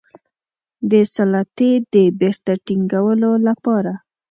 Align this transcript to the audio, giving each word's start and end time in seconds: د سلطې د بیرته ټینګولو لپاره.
د 0.91 0.91
سلطې 1.13 1.71
د 1.93 1.95
بیرته 2.19 2.53
ټینګولو 2.65 3.29
لپاره. 3.47 3.93